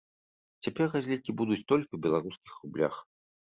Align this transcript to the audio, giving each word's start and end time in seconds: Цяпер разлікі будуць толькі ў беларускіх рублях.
Цяпер 0.65 0.85
разлікі 0.95 1.37
будуць 1.43 1.59
толькі 1.73 1.89
ў 1.93 1.97
беларускіх 2.09 2.53
рублях. 2.65 3.01